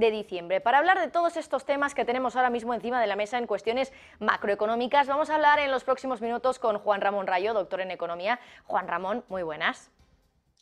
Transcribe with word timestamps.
De 0.00 0.10
diciembre. 0.10 0.60
Para 0.60 0.78
hablar 0.78 0.98
de 0.98 1.08
todos 1.08 1.36
estos 1.36 1.64
temas 1.64 1.94
que 1.94 2.04
tenemos 2.04 2.34
ahora 2.34 2.50
mismo 2.50 2.74
encima 2.74 3.00
de 3.00 3.06
la 3.06 3.14
mesa 3.14 3.38
en 3.38 3.46
cuestiones 3.46 3.92
macroeconómicas, 4.18 5.06
vamos 5.06 5.30
a 5.30 5.36
hablar 5.36 5.60
en 5.60 5.70
los 5.70 5.84
próximos 5.84 6.20
minutos 6.20 6.58
con 6.58 6.78
Juan 6.78 7.00
Ramón 7.00 7.26
Rayo, 7.26 7.54
doctor 7.54 7.80
en 7.80 7.90
economía. 7.90 8.40
Juan 8.64 8.88
Ramón, 8.88 9.24
muy 9.28 9.42
buenas. 9.42 9.90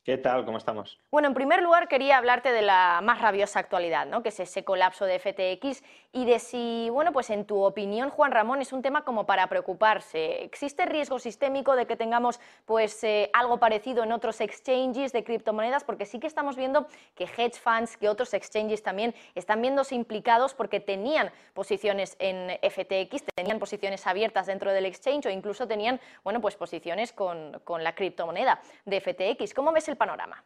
¿Qué 0.08 0.16
tal? 0.16 0.46
¿Cómo 0.46 0.56
estamos? 0.56 0.98
Bueno, 1.10 1.28
en 1.28 1.34
primer 1.34 1.60
lugar 1.60 1.86
quería 1.86 2.16
hablarte 2.16 2.50
de 2.50 2.62
la 2.62 3.00
más 3.02 3.20
rabiosa 3.20 3.60
actualidad, 3.60 4.06
¿no? 4.06 4.22
que 4.22 4.30
es 4.30 4.40
ese 4.40 4.64
colapso 4.64 5.04
de 5.04 5.18
FTX 5.18 5.82
y 6.14 6.24
de 6.24 6.38
si, 6.38 6.88
bueno, 6.90 7.12
pues 7.12 7.28
en 7.28 7.44
tu 7.44 7.62
opinión, 7.62 8.08
Juan 8.08 8.32
Ramón, 8.32 8.62
es 8.62 8.72
un 8.72 8.80
tema 8.80 9.04
como 9.04 9.26
para 9.26 9.46
preocuparse. 9.48 10.44
¿Existe 10.44 10.86
riesgo 10.86 11.18
sistémico 11.18 11.76
de 11.76 11.86
que 11.86 11.94
tengamos 11.94 12.40
pues 12.64 13.04
eh, 13.04 13.28
algo 13.34 13.58
parecido 13.58 14.02
en 14.02 14.12
otros 14.12 14.40
exchanges 14.40 15.12
de 15.12 15.24
criptomonedas? 15.24 15.84
Porque 15.84 16.06
sí 16.06 16.18
que 16.18 16.26
estamos 16.26 16.56
viendo 16.56 16.86
que 17.14 17.24
hedge 17.24 17.60
funds, 17.60 17.98
que 17.98 18.08
otros 18.08 18.32
exchanges 18.32 18.82
también 18.82 19.14
están 19.34 19.60
viéndose 19.60 19.94
implicados 19.94 20.54
porque 20.54 20.80
tenían 20.80 21.30
posiciones 21.52 22.16
en 22.18 22.58
FTX, 22.62 23.24
tenían 23.34 23.58
posiciones 23.58 24.06
abiertas 24.06 24.46
dentro 24.46 24.72
del 24.72 24.86
exchange 24.86 25.26
o 25.26 25.30
incluso 25.30 25.68
tenían, 25.68 26.00
bueno, 26.24 26.40
pues 26.40 26.56
posiciones 26.56 27.12
con, 27.12 27.60
con 27.64 27.84
la 27.84 27.94
criptomoneda 27.94 28.62
de 28.86 29.02
FTX. 29.02 29.52
¿Cómo 29.52 29.70
ves 29.70 29.86
el 29.90 29.97
panorama? 29.98 30.42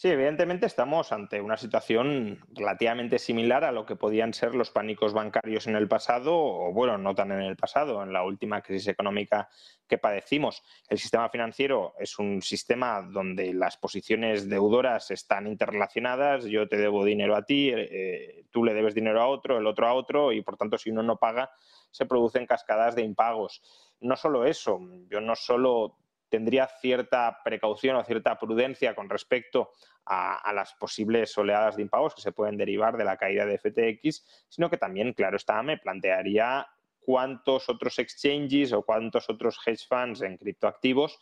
Sí, 0.00 0.06
evidentemente 0.06 0.64
estamos 0.64 1.10
ante 1.10 1.40
una 1.40 1.56
situación 1.56 2.38
relativamente 2.54 3.18
similar 3.18 3.64
a 3.64 3.72
lo 3.72 3.84
que 3.84 3.96
podían 3.96 4.32
ser 4.32 4.54
los 4.54 4.70
pánicos 4.70 5.12
bancarios 5.12 5.66
en 5.66 5.74
el 5.74 5.88
pasado, 5.88 6.36
o 6.36 6.72
bueno, 6.72 6.98
no 6.98 7.16
tan 7.16 7.32
en 7.32 7.40
el 7.40 7.56
pasado, 7.56 8.04
en 8.04 8.12
la 8.12 8.22
última 8.22 8.62
crisis 8.62 8.86
económica 8.86 9.48
que 9.88 9.98
padecimos. 9.98 10.62
El 10.88 10.98
sistema 10.98 11.28
financiero 11.30 11.94
es 11.98 12.16
un 12.20 12.42
sistema 12.42 13.02
donde 13.02 13.52
las 13.52 13.76
posiciones 13.76 14.48
deudoras 14.48 15.10
están 15.10 15.48
interrelacionadas, 15.48 16.44
yo 16.44 16.68
te 16.68 16.76
debo 16.76 17.04
dinero 17.04 17.34
a 17.34 17.42
ti, 17.42 17.72
eh, 17.74 18.44
tú 18.52 18.62
le 18.62 18.74
debes 18.74 18.94
dinero 18.94 19.20
a 19.20 19.26
otro, 19.26 19.58
el 19.58 19.66
otro 19.66 19.88
a 19.88 19.94
otro, 19.94 20.30
y 20.30 20.42
por 20.42 20.56
tanto 20.56 20.78
si 20.78 20.90
uno 20.90 21.02
no 21.02 21.16
paga, 21.16 21.50
se 21.90 22.06
producen 22.06 22.46
cascadas 22.46 22.94
de 22.94 23.02
impagos. 23.02 23.62
No 23.98 24.14
solo 24.14 24.44
eso, 24.44 24.78
yo 25.10 25.20
no 25.20 25.34
solo 25.34 25.96
tendría 26.28 26.66
cierta 26.66 27.40
precaución 27.44 27.96
o 27.96 28.04
cierta 28.04 28.38
prudencia 28.38 28.94
con 28.94 29.08
respecto 29.08 29.70
a, 30.04 30.52
las 30.52 30.74
posibles 30.74 31.36
oleadas 31.36 31.76
de 31.76 31.82
impagos 31.82 32.14
que 32.14 32.22
se 32.22 32.32
pueden 32.32 32.56
derivar 32.56 32.96
de 32.96 33.04
la 33.04 33.16
caída 33.16 33.44
de 33.44 33.58
FTX, 33.58 34.46
sino 34.48 34.70
que 34.70 34.78
también, 34.78 35.12
claro 35.12 35.36
está, 35.36 35.62
me 35.62 35.76
plantearía 35.76 36.66
cuántos 37.00 37.68
otros 37.68 37.98
exchanges 37.98 38.72
o 38.72 38.82
cuántos 38.82 39.28
otros 39.28 39.58
hedge 39.66 39.86
funds 39.86 40.22
en 40.22 40.36
criptoactivos 40.36 41.18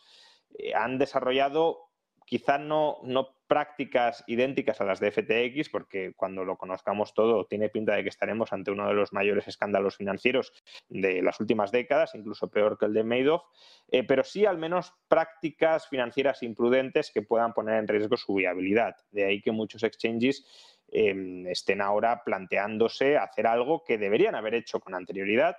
eh, 0.57 0.73
han 0.73 0.97
desarrollado 0.97 1.86
quizá 2.27 2.57
no, 2.57 2.97
no 3.03 3.29
prácticas 3.47 4.23
idénticas 4.27 4.81
a 4.81 4.83
las 4.83 4.99
de 4.99 5.11
FTX, 5.11 5.69
porque 5.69 6.11
cuando 6.13 6.43
lo 6.43 6.57
conozcamos 6.57 7.13
todo 7.13 7.45
tiene 7.45 7.69
pinta 7.69 7.95
de 7.95 8.03
que 8.03 8.09
estaremos 8.09 8.51
ante 8.51 8.69
uno 8.69 8.85
de 8.85 8.93
los 8.93 9.13
mayores 9.13 9.47
escándalos 9.47 9.95
financieros 9.95 10.51
de 10.89 11.21
las 11.21 11.39
últimas 11.39 11.71
décadas, 11.71 12.13
incluso 12.15 12.49
peor 12.49 12.77
que 12.77 12.85
el 12.85 12.93
de 12.93 13.05
Madoff, 13.05 13.43
eh, 13.87 14.03
pero 14.03 14.25
sí 14.25 14.45
al 14.45 14.57
menos 14.57 14.93
prácticas 15.07 15.87
financieras 15.87 16.43
imprudentes 16.43 17.11
que 17.11 17.21
puedan 17.21 17.53
poner 17.53 17.79
en 17.79 17.87
riesgo 17.87 18.17
su 18.17 18.33
viabilidad. 18.33 18.97
De 19.11 19.23
ahí 19.23 19.41
que 19.41 19.53
muchos 19.53 19.83
exchanges 19.83 20.45
em, 20.89 21.47
estén 21.47 21.79
ahora 21.79 22.23
planteándose 22.25 23.17
hacer 23.17 23.47
algo 23.47 23.85
que 23.85 23.97
deberían 23.97 24.35
haber 24.35 24.55
hecho 24.55 24.81
con 24.81 24.95
anterioridad 24.95 25.55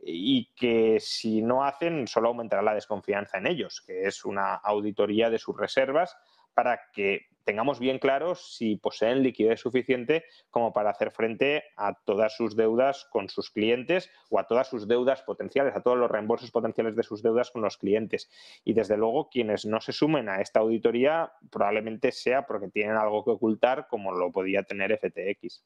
y 0.00 0.52
que 0.54 0.98
si 1.00 1.42
no 1.42 1.64
hacen 1.64 2.06
solo 2.06 2.28
aumentará 2.28 2.62
la 2.62 2.74
desconfianza 2.74 3.38
en 3.38 3.46
ellos, 3.46 3.82
que 3.86 4.04
es 4.06 4.24
una 4.24 4.54
auditoría 4.54 5.30
de 5.30 5.38
sus 5.38 5.56
reservas 5.56 6.16
para 6.54 6.80
que 6.92 7.28
tengamos 7.44 7.78
bien 7.78 7.98
claro 7.98 8.34
si 8.34 8.76
poseen 8.76 9.22
liquidez 9.22 9.60
suficiente 9.60 10.24
como 10.50 10.72
para 10.72 10.90
hacer 10.90 11.10
frente 11.10 11.64
a 11.76 11.94
todas 11.94 12.36
sus 12.36 12.56
deudas 12.56 13.06
con 13.10 13.28
sus 13.28 13.50
clientes 13.50 14.10
o 14.28 14.38
a 14.38 14.46
todas 14.46 14.68
sus 14.68 14.86
deudas 14.86 15.22
potenciales, 15.22 15.74
a 15.74 15.80
todos 15.80 15.96
los 15.96 16.10
reembolsos 16.10 16.50
potenciales 16.50 16.94
de 16.94 17.02
sus 17.02 17.22
deudas 17.22 17.50
con 17.50 17.62
los 17.62 17.78
clientes. 17.78 18.28
Y 18.64 18.74
desde 18.74 18.98
luego 18.98 19.30
quienes 19.30 19.64
no 19.64 19.80
se 19.80 19.92
sumen 19.92 20.28
a 20.28 20.42
esta 20.42 20.60
auditoría 20.60 21.32
probablemente 21.50 22.12
sea 22.12 22.46
porque 22.46 22.68
tienen 22.68 22.96
algo 22.96 23.24
que 23.24 23.30
ocultar 23.30 23.86
como 23.88 24.12
lo 24.12 24.30
podía 24.30 24.62
tener 24.62 24.98
FTX. 24.98 25.64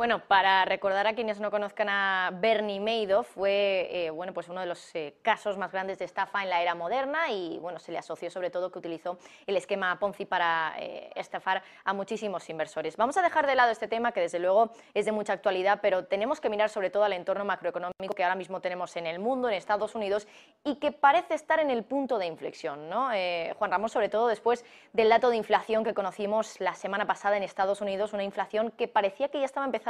Bueno, 0.00 0.20
para 0.26 0.64
recordar 0.64 1.06
a 1.06 1.12
quienes 1.12 1.40
no 1.40 1.50
conozcan 1.50 1.90
a 1.90 2.30
Bernie 2.32 2.80
Madoff, 2.80 3.28
fue 3.34 3.86
eh, 3.90 4.08
bueno, 4.08 4.32
pues 4.32 4.48
uno 4.48 4.60
de 4.60 4.66
los 4.66 4.94
eh, 4.94 5.16
casos 5.20 5.58
más 5.58 5.72
grandes 5.72 5.98
de 5.98 6.06
estafa 6.06 6.42
en 6.42 6.48
la 6.48 6.62
era 6.62 6.74
moderna 6.74 7.30
y 7.30 7.58
bueno, 7.58 7.78
se 7.78 7.92
le 7.92 7.98
asoció 7.98 8.30
sobre 8.30 8.48
todo 8.48 8.72
que 8.72 8.78
utilizó 8.78 9.18
el 9.46 9.58
esquema 9.58 9.98
Ponzi 9.98 10.24
para 10.24 10.72
eh, 10.78 11.10
estafar 11.16 11.62
a 11.84 11.92
muchísimos 11.92 12.48
inversores. 12.48 12.96
Vamos 12.96 13.18
a 13.18 13.22
dejar 13.22 13.46
de 13.46 13.54
lado 13.54 13.72
este 13.72 13.88
tema 13.88 14.12
que 14.12 14.20
desde 14.20 14.38
luego 14.38 14.70
es 14.94 15.04
de 15.04 15.12
mucha 15.12 15.34
actualidad, 15.34 15.80
pero 15.82 16.06
tenemos 16.06 16.40
que 16.40 16.48
mirar 16.48 16.70
sobre 16.70 16.88
todo 16.88 17.04
al 17.04 17.12
entorno 17.12 17.44
macroeconómico 17.44 18.14
que 18.16 18.24
ahora 18.24 18.36
mismo 18.36 18.62
tenemos 18.62 18.96
en 18.96 19.06
el 19.06 19.18
mundo, 19.18 19.50
en 19.50 19.54
Estados 19.54 19.94
Unidos 19.94 20.26
y 20.64 20.76
que 20.76 20.92
parece 20.92 21.34
estar 21.34 21.60
en 21.60 21.68
el 21.68 21.84
punto 21.84 22.18
de 22.18 22.24
inflexión. 22.24 22.88
¿no? 22.88 23.10
Juan 23.58 23.70
Ramos, 23.70 23.92
sobre 23.92 24.08
todo 24.08 24.28
después 24.28 24.64
del 24.94 25.10
dato 25.10 25.28
de 25.28 25.36
inflación 25.36 25.84
que 25.84 25.92
conocimos 25.92 26.58
la 26.58 26.74
semana 26.74 27.06
pasada 27.06 27.36
en 27.36 27.42
Estados 27.42 27.82
Unidos, 27.82 28.14
una 28.14 28.24
inflación 28.24 28.70
que 28.70 28.88
parecía 28.88 29.28
que 29.28 29.40
ya 29.40 29.44
estaba 29.44 29.66
empezando 29.66 29.89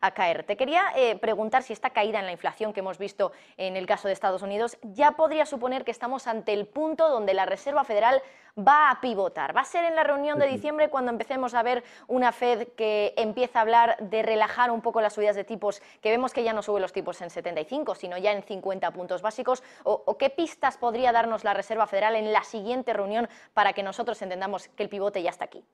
a 0.00 0.10
caer. 0.12 0.44
Te 0.44 0.56
quería 0.56 0.82
eh, 0.96 1.16
preguntar 1.16 1.62
si 1.62 1.72
esta 1.72 1.90
caída 1.90 2.18
en 2.18 2.26
la 2.26 2.32
inflación 2.32 2.72
que 2.72 2.80
hemos 2.80 2.98
visto 2.98 3.32
en 3.56 3.76
el 3.76 3.86
caso 3.86 4.08
de 4.08 4.14
Estados 4.14 4.42
Unidos 4.42 4.78
ya 4.82 5.12
podría 5.12 5.46
suponer 5.46 5.84
que 5.84 5.90
estamos 5.90 6.26
ante 6.26 6.52
el 6.52 6.66
punto 6.66 7.08
donde 7.08 7.34
la 7.34 7.46
Reserva 7.46 7.84
Federal 7.84 8.22
va 8.58 8.90
a 8.90 9.00
pivotar. 9.00 9.56
Va 9.56 9.60
a 9.60 9.64
ser 9.64 9.84
en 9.84 9.94
la 9.94 10.04
reunión 10.04 10.38
de 10.38 10.46
diciembre 10.46 10.90
cuando 10.90 11.12
empecemos 11.12 11.54
a 11.54 11.62
ver 11.62 11.84
una 12.06 12.32
Fed 12.32 12.68
que 12.76 13.14
empieza 13.16 13.60
a 13.60 13.62
hablar 13.62 13.96
de 14.00 14.22
relajar 14.22 14.70
un 14.70 14.82
poco 14.82 15.00
las 15.00 15.12
subidas 15.12 15.36
de 15.36 15.44
tipos, 15.44 15.80
que 16.00 16.10
vemos 16.10 16.32
que 16.32 16.42
ya 16.42 16.52
no 16.52 16.62
sube 16.62 16.80
los 16.80 16.92
tipos 16.92 17.20
en 17.20 17.30
75, 17.30 17.94
sino 17.94 18.18
ya 18.18 18.32
en 18.32 18.42
50 18.42 18.90
puntos 18.92 19.22
básicos. 19.22 19.62
o 19.84 20.18
qué 20.18 20.30
pistas 20.30 20.76
podría 20.76 21.12
darnos 21.12 21.44
la 21.44 21.54
Reserva 21.54 21.86
Federal 21.86 22.16
en 22.16 22.32
la 22.32 22.42
siguiente 22.42 22.92
reunión 22.92 23.28
para 23.54 23.72
que 23.72 23.82
nosotros 23.82 24.20
entendamos 24.22 24.68
que 24.68 24.82
el 24.82 24.88
pivote 24.88 25.22
ya 25.22 25.30
está 25.30 25.44
aquí? 25.44 25.64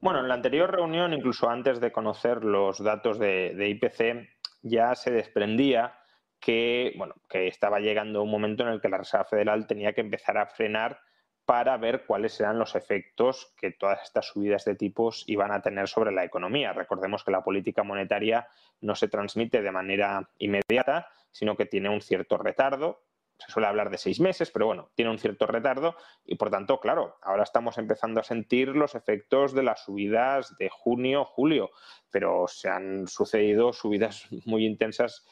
Bueno, 0.00 0.20
en 0.20 0.28
la 0.28 0.34
anterior 0.34 0.70
reunión, 0.70 1.12
incluso 1.12 1.50
antes 1.50 1.78
de 1.78 1.92
conocer 1.92 2.42
los 2.42 2.82
datos 2.82 3.18
de, 3.18 3.68
IPC, 3.68 4.30
ya 4.62 4.94
se 4.94 5.10
desprendía 5.10 5.98
que, 6.40 6.94
bueno, 6.96 7.16
que 7.28 7.48
estaba 7.48 7.80
llegando 7.80 8.22
un 8.22 8.30
momento 8.30 8.62
en 8.62 8.70
el 8.70 8.80
que 8.80 8.88
la 8.88 8.96
Reserva 8.96 9.26
Federal 9.26 9.66
tenía 9.66 9.92
que 9.92 10.00
empezar 10.00 10.38
a 10.38 10.46
frenar 10.46 11.00
para 11.44 11.76
ver 11.76 12.06
cuáles 12.06 12.40
eran 12.40 12.58
los 12.58 12.76
efectos 12.76 13.52
que 13.58 13.72
todas 13.72 14.02
estas 14.02 14.26
subidas 14.26 14.64
de 14.64 14.74
tipos 14.74 15.24
iban 15.26 15.52
a 15.52 15.60
tener 15.60 15.86
sobre 15.86 16.12
la 16.12 16.24
economía. 16.24 16.72
Recordemos 16.72 17.22
que 17.22 17.32
la 17.32 17.44
política 17.44 17.82
monetaria 17.82 18.48
no 18.80 18.94
se 18.94 19.08
transmite 19.08 19.60
de 19.60 19.70
manera 19.70 20.30
inmediata, 20.38 21.08
sino 21.30 21.56
que 21.56 21.66
tiene 21.66 21.90
un 21.90 22.00
cierto 22.00 22.38
retardo 22.38 23.02
se 23.40 23.50
suele 23.50 23.68
hablar 23.68 23.90
de 23.90 23.98
seis 23.98 24.20
meses, 24.20 24.50
pero 24.50 24.66
bueno, 24.66 24.90
tiene 24.94 25.10
un 25.10 25.18
cierto 25.18 25.46
retardo 25.46 25.96
y 26.24 26.36
por 26.36 26.50
tanto, 26.50 26.78
claro, 26.78 27.16
ahora 27.22 27.42
estamos 27.42 27.78
empezando 27.78 28.20
a 28.20 28.24
sentir 28.24 28.68
los 28.68 28.94
efectos 28.94 29.54
de 29.54 29.62
las 29.62 29.84
subidas 29.84 30.56
de 30.58 30.68
junio, 30.68 31.24
julio, 31.24 31.70
pero 32.10 32.46
se 32.48 32.68
han 32.68 33.08
sucedido 33.08 33.72
subidas 33.72 34.26
muy 34.46 34.66
intensas 34.66 35.26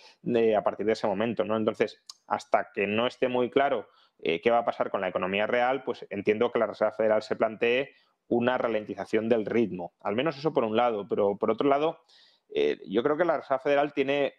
a 0.56 0.62
partir 0.62 0.87
de 0.87 0.93
ese 0.93 1.06
momento, 1.06 1.44
¿no? 1.44 1.56
Entonces, 1.56 2.03
hasta 2.27 2.71
que 2.73 2.87
no 2.87 3.06
esté 3.06 3.29
muy 3.29 3.50
claro 3.50 3.88
eh, 4.19 4.41
qué 4.41 4.50
va 4.50 4.59
a 4.59 4.65
pasar 4.65 4.91
con 4.91 5.00
la 5.00 5.09
economía 5.09 5.47
real, 5.47 5.85
pues 5.85 6.06
entiendo 6.11 6.50
que 6.50 6.59
la 6.59 6.67
Reserva 6.67 6.93
Federal 6.93 7.23
se 7.23 7.37
plantee 7.37 7.94
una 8.29 8.59
ralentización 8.59 9.29
del 9.29 9.47
ritmo. 9.47 9.94
Al 10.00 10.17
menos 10.17 10.37
eso 10.37 10.53
por 10.53 10.65
un 10.65 10.77
lado, 10.77 11.06
pero 11.09 11.37
por 11.37 11.50
otro 11.50 11.69
lado, 11.69 12.00
eh, 12.50 12.79
yo 12.87 13.03
creo 13.03 13.17
que 13.17 13.25
la 13.25 13.38
Reserva 13.38 13.61
Federal 13.61 13.93
tiene 13.93 14.35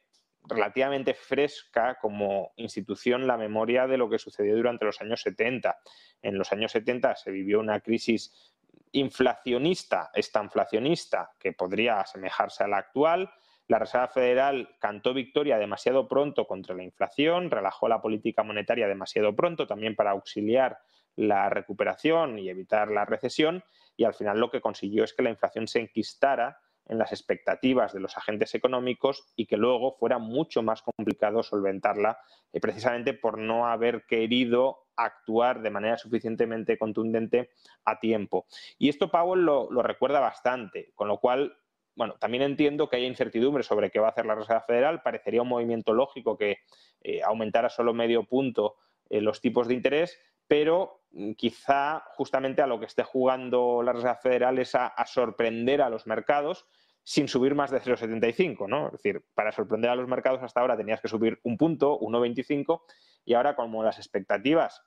relativamente 0.48 1.14
fresca 1.14 1.98
como 2.02 2.52
institución 2.56 3.28
la 3.28 3.38
memoria 3.38 3.88
de 3.88 3.98
lo 3.98 4.10
que 4.10 4.20
sucedió 4.20 4.56
durante 4.56 4.86
los 4.86 5.00
años 5.02 5.22
70. 5.22 5.78
En 6.22 6.38
los 6.38 6.52
años 6.52 6.72
70 6.72 7.16
se 7.16 7.32
vivió 7.32 7.60
una 7.60 7.80
crisis 7.82 8.54
inflacionista, 8.92 10.10
estanflacionista, 10.14 11.32
que 11.40 11.54
podría 11.54 12.02
asemejarse 12.02 12.64
a 12.64 12.68
la 12.68 12.78
actual. 12.78 13.32
La 13.68 13.78
Reserva 13.78 14.08
Federal 14.08 14.76
cantó 14.80 15.14
victoria 15.14 15.60
demasiado 15.60 16.08
pronto 16.08 16.48
contra 16.48 16.76
la 16.76 16.84
inflación, 16.84 17.52
relajó 17.52 17.88
la 17.88 18.02
política 18.02 18.42
monetaria 18.42 18.88
demasiado 18.88 19.36
pronto 19.36 19.68
también 19.68 19.96
para 19.96 20.12
auxiliar 20.12 20.80
la 21.16 21.50
recuperación 21.50 22.40
y 22.40 22.50
evitar 22.50 22.90
la 22.90 23.06
recesión 23.06 23.64
y 23.98 24.06
al 24.06 24.14
final 24.14 24.40
lo 24.40 24.50
que 24.50 24.62
consiguió 24.62 25.04
es 25.04 25.14
que 25.14 25.24
la 25.24 25.30
inflación 25.30 25.68
se 25.68 25.82
enquistara 25.82 26.58
en 26.90 26.98
las 26.98 27.12
expectativas 27.12 27.94
de 27.94 28.02
los 28.02 28.18
agentes 28.18 28.54
económicos 28.56 29.24
y 29.36 29.46
que 29.46 29.58
luego 29.58 29.96
fuera 29.98 30.18
mucho 30.18 30.62
más 30.62 30.82
complicado 30.82 31.44
solventarla 31.44 32.20
eh, 32.52 32.60
precisamente 32.60 33.14
por 33.14 33.38
no 33.38 33.68
haber 33.68 34.06
querido 34.06 34.88
actuar 34.96 35.62
de 35.62 35.70
manera 35.70 35.98
suficientemente 35.98 36.78
contundente 36.78 37.52
a 37.86 38.00
tiempo. 38.00 38.48
Y 38.78 38.90
esto 38.90 39.10
Powell 39.10 39.42
lo, 39.42 39.70
recuerda 39.82 40.20
bastante, 40.20 40.92
con 40.96 41.08
lo 41.08 41.20
cual 41.20 41.56
bueno, 41.96 42.16
también 42.18 42.44
entiendo 42.44 42.90
que 42.90 42.96
haya 42.96 43.08
incertidumbre 43.08 43.62
sobre 43.62 43.92
qué 43.92 44.00
va 44.00 44.08
a 44.08 44.12
hacer 44.12 44.26
la 44.26 44.36
Reserva 44.36 44.62
Federal. 44.62 45.02
Parecería 45.02 45.42
un 45.42 45.50
movimiento 45.50 45.94
lógico 45.94 46.38
que 46.38 46.60
eh, 47.02 47.22
aumentara 47.24 47.70
solo 47.70 47.94
medio 47.94 48.24
punto 48.24 48.78
eh, 49.10 49.22
los 49.22 49.42
tipos 49.42 49.68
de 49.68 49.74
interés, 49.74 50.18
pero 50.48 51.04
mm, 51.12 51.34
quizá 51.34 52.04
justamente 52.16 52.62
a 52.62 52.68
lo 52.68 52.80
que 52.80 52.86
esté 52.86 53.04
jugando 53.04 53.82
la 53.84 53.94
Reserva 53.94 54.16
Federal 54.16 54.60
es 54.60 54.76
a, 54.76 54.94
sorprender 55.06 55.82
a 55.82 55.90
los 55.90 56.08
mercados 56.08 56.66
sin 57.10 57.28
subir 57.28 57.56
más 57.56 57.72
de 57.72 57.82
0,75, 57.82 58.70
¿no? 58.70 58.86
Es 58.86 58.92
decir, 58.92 59.26
para 59.34 59.52
sorprender 59.52 59.90
a 59.90 59.96
los 59.96 60.08
mercados 60.08 60.44
hasta 60.44 60.62
ahora 60.62 60.78
tenías 60.78 61.02
que 61.02 61.08
subir 61.08 61.40
un 61.42 61.58
punto, 61.58 62.00
1,25, 62.00 62.84
y 63.26 63.34
ahora 63.34 63.56
como 63.56 63.84
las 63.84 63.98
expectativas 63.98 64.84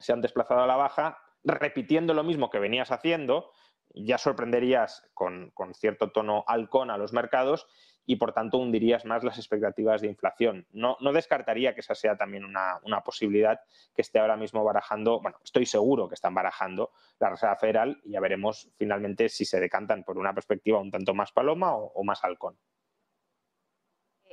se 0.00 0.12
han 0.12 0.20
desplazado 0.20 0.62
a 0.62 0.66
la 0.66 0.74
baja, 0.74 1.18
repitiendo 1.44 2.14
lo 2.14 2.24
mismo 2.24 2.50
que 2.50 2.58
venías 2.58 2.90
haciendo, 2.90 3.52
ya 3.94 4.18
sorprenderías 4.18 5.08
con, 5.14 5.52
cierto 5.74 6.10
tono 6.10 6.42
halcón 6.48 6.90
a 6.90 6.98
los 6.98 7.12
mercados 7.12 7.68
y 8.06 8.16
por 8.16 8.32
tanto 8.32 8.58
hundirías 8.58 9.04
más 9.04 9.24
las 9.24 9.38
expectativas 9.38 10.00
de 10.00 10.08
inflación. 10.08 10.66
No, 10.72 10.96
no 11.00 11.12
descartaría 11.12 11.74
que 11.74 11.80
esa 11.80 11.94
sea 11.94 12.16
también 12.16 12.44
una, 12.44 12.80
posibilidad 13.04 13.60
que 13.94 14.02
esté 14.02 14.18
ahora 14.18 14.36
mismo 14.36 14.64
barajando, 14.64 15.20
bueno, 15.20 15.38
estoy 15.44 15.66
seguro 15.66 16.08
que 16.08 16.14
están 16.14 16.34
barajando 16.34 16.92
la 17.18 17.30
Reserva 17.30 17.56
Federal 17.56 18.00
y 18.04 18.12
ya 18.12 18.20
veremos 18.20 18.70
finalmente 18.76 19.28
si 19.28 19.44
se 19.44 19.60
decantan 19.60 20.04
por 20.04 20.18
una 20.18 20.34
perspectiva 20.34 20.80
un 20.80 20.90
tanto 20.90 21.14
más 21.14 21.32
paloma 21.32 21.74
o 21.74 22.04
más 22.04 22.22
halcón 22.24 22.56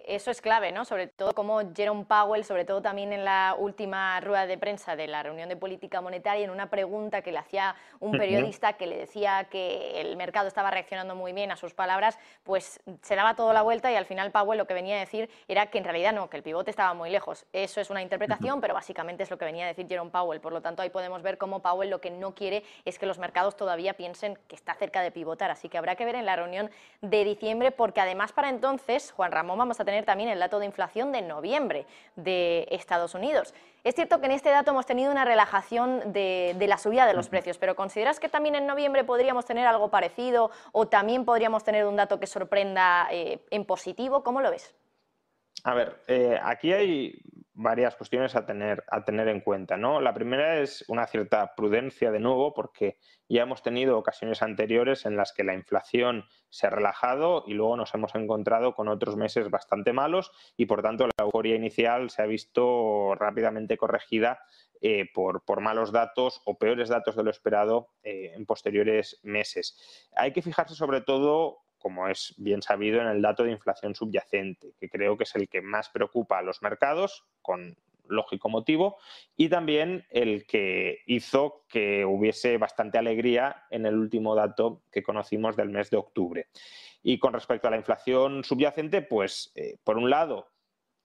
eso 0.09 0.31
es 0.31 0.41
clave, 0.41 0.71
¿no? 0.71 0.85
Sobre 0.85 1.07
todo 1.07 1.33
como 1.33 1.61
Jerome 1.75 2.05
Powell, 2.05 2.43
sobre 2.43 2.65
todo 2.65 2.81
también 2.81 3.13
en 3.13 3.23
la 3.23 3.55
última 3.57 4.19
rueda 4.21 4.47
de 4.47 4.57
prensa 4.57 4.95
de 4.95 5.07
la 5.07 5.21
reunión 5.23 5.49
de 5.49 5.55
política 5.55 6.01
monetaria, 6.01 6.43
en 6.43 6.49
una 6.49 6.69
pregunta 6.69 7.21
que 7.21 7.31
le 7.31 7.37
hacía 7.37 7.75
un 7.99 8.11
periodista 8.11 8.73
que 8.73 8.87
le 8.87 8.97
decía 8.97 9.45
que 9.45 10.01
el 10.01 10.17
mercado 10.17 10.47
estaba 10.47 10.71
reaccionando 10.71 11.15
muy 11.15 11.33
bien 11.33 11.51
a 11.51 11.55
sus 11.55 11.73
palabras, 11.73 12.17
pues 12.43 12.79
se 13.01 13.15
daba 13.15 13.35
toda 13.35 13.53
la 13.53 13.61
vuelta 13.61 13.91
y 13.91 13.95
al 13.95 14.05
final 14.05 14.31
Powell 14.31 14.57
lo 14.57 14.65
que 14.65 14.73
venía 14.73 14.95
a 14.97 14.99
decir 14.99 15.29
era 15.47 15.67
que 15.67 15.77
en 15.77 15.83
realidad 15.83 16.13
no, 16.13 16.29
que 16.29 16.37
el 16.37 16.43
pivote 16.43 16.71
estaba 16.71 16.93
muy 16.93 17.09
lejos. 17.09 17.45
Eso 17.53 17.79
es 17.79 17.89
una 17.89 18.01
interpretación, 18.01 18.61
pero 18.61 18.73
básicamente 18.73 19.23
es 19.23 19.29
lo 19.29 19.37
que 19.37 19.45
venía 19.45 19.65
a 19.65 19.67
decir 19.67 19.87
Jerome 19.87 20.11
Powell. 20.11 20.41
Por 20.41 20.53
lo 20.53 20.61
tanto, 20.61 20.81
ahí 20.81 20.89
podemos 20.89 21.21
ver 21.21 21.37
cómo 21.37 21.61
Powell 21.61 21.89
lo 21.89 22.01
que 22.01 22.09
no 22.09 22.33
quiere 22.33 22.63
es 22.85 22.97
que 22.97 23.05
los 23.05 23.19
mercados 23.19 23.55
todavía 23.55 23.93
piensen 23.93 24.37
que 24.47 24.55
está 24.55 24.73
cerca 24.73 25.01
de 25.01 25.11
pivotar. 25.11 25.51
Así 25.51 25.69
que 25.69 25.77
habrá 25.77 25.95
que 25.95 26.05
ver 26.05 26.15
en 26.15 26.25
la 26.25 26.35
reunión 26.35 26.71
de 27.01 27.23
diciembre, 27.23 27.71
porque 27.71 28.01
además 28.01 28.31
para 28.31 28.49
entonces, 28.49 29.11
Juan 29.11 29.31
Ramón, 29.31 29.57
vamos 29.57 29.79
a 29.79 29.85
tener 29.85 29.98
también 30.03 30.29
el 30.29 30.39
dato 30.39 30.59
de 30.59 30.65
inflación 30.65 31.11
de 31.11 31.21
noviembre 31.21 31.85
de 32.15 32.67
Estados 32.71 33.15
Unidos. 33.15 33.53
Es 33.83 33.95
cierto 33.95 34.19
que 34.19 34.25
en 34.25 34.33
este 34.33 34.49
dato 34.49 34.71
hemos 34.71 34.85
tenido 34.85 35.11
una 35.11 35.25
relajación 35.25 36.11
de, 36.11 36.55
la 36.67 36.77
subida 36.77 37.05
de 37.05 37.13
los 37.13 37.29
precios, 37.29 37.57
pero 37.57 37.75
¿consideras 37.75 38.19
que 38.19 38.27
también 38.27 38.55
en 38.55 38.67
noviembre 38.67 39.03
podríamos 39.03 39.45
tener 39.45 39.65
algo 39.67 39.89
parecido 39.89 40.51
o 40.73 40.87
también 40.87 41.23
podríamos 41.23 41.63
tener 41.63 41.85
un 41.85 41.95
dato 41.95 42.19
que 42.19 42.27
sorprenda 42.27 43.07
eh, 43.11 43.39
en 43.51 43.65
positivo? 43.65 44.23
¿Cómo 44.23 44.41
lo 44.41 44.51
ves? 44.51 44.75
A 45.63 45.73
ver, 45.73 46.01
eh, 46.07 46.39
aquí 46.41 46.73
hay 46.73 47.21
varias 47.61 47.97
cuestiones 47.97 48.37
a 48.37 48.45
tener, 48.45 48.85
a 48.87 49.03
tener 49.03 49.27
en 49.27 49.41
cuenta. 49.41 49.75
¿no? 49.75 49.99
La 49.99 50.13
primera 50.13 50.61
es 50.61 50.85
una 50.87 51.05
cierta 51.07 51.55
prudencia 51.55 52.09
de 52.09 52.21
nuevo, 52.21 52.53
porque 52.53 52.97
ya 53.27 53.41
hemos 53.41 53.61
tenido 53.61 53.97
ocasiones 53.97 54.41
anteriores 54.41 55.05
en 55.05 55.17
las 55.17 55.33
que 55.33 55.43
la 55.43 55.53
inflación 55.53 56.23
se 56.49 56.67
ha 56.67 56.69
relajado 56.69 57.43
y 57.45 57.53
luego 57.53 57.75
nos 57.75 57.93
hemos 57.93 58.15
encontrado 58.15 58.75
con 58.75 58.87
otros 58.87 59.17
meses 59.17 59.49
bastante 59.49 59.91
malos 59.91 60.31
y 60.55 60.67
por 60.67 60.81
tanto 60.81 61.05
la 61.05 61.25
euforia 61.25 61.55
inicial 61.55 62.09
se 62.09 62.21
ha 62.21 62.25
visto 62.25 63.13
rápidamente 63.15 63.77
corregida 63.77 64.39
eh, 64.81 65.05
por, 65.13 65.43
por, 65.43 65.59
malos 65.59 65.91
datos 65.91 66.41
o 66.45 66.57
peores 66.57 66.87
datos 66.87 67.17
de 67.17 67.23
lo 67.23 67.29
esperado 67.29 67.89
eh, 68.03 68.31
en 68.35 68.45
posteriores 68.45 69.19
meses. 69.23 70.07
Hay 70.15 70.31
que 70.31 70.41
fijarse 70.41 70.75
sobre 70.75 71.01
todo 71.01 71.59
como 71.79 72.07
es 72.07 72.35
bien 72.37 72.61
sabido, 72.61 73.01
en 73.01 73.07
el 73.07 73.21
dato 73.21 73.43
de 73.43 73.51
inflación 73.51 73.95
subyacente, 73.95 74.73
que 74.79 74.89
creo 74.89 75.17
que 75.17 75.23
es 75.23 75.35
el 75.35 75.49
que 75.49 75.61
más 75.61 75.89
preocupa 75.89 76.37
a 76.37 76.41
los 76.41 76.61
mercados, 76.61 77.25
con 77.41 77.77
lógico 78.07 78.49
motivo, 78.49 78.97
y 79.35 79.49
también 79.49 80.05
el 80.09 80.45
que 80.45 80.99
hizo 81.05 81.65
que 81.69 82.05
hubiese 82.05 82.57
bastante 82.57 82.97
alegría 82.97 83.65
en 83.69 83.85
el 83.85 83.95
último 83.95 84.35
dato 84.35 84.81
que 84.91 85.03
conocimos 85.03 85.55
del 85.55 85.69
mes 85.69 85.89
de 85.89 85.97
octubre. 85.97 86.47
Y 87.01 87.19
con 87.19 87.33
respecto 87.33 87.67
a 87.67 87.71
la 87.71 87.77
inflación 87.77 88.43
subyacente, 88.43 89.01
pues 89.01 89.51
eh, 89.55 89.77
por 89.83 89.97
un 89.97 90.09
lado, 90.09 90.49